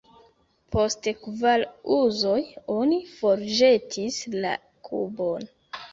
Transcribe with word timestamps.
Post 0.75 1.09
kvar 1.25 1.65
uzoj, 1.97 2.39
oni 2.79 2.99
forĵetis 3.19 4.19
la 4.47 4.59
kubon. 4.89 5.47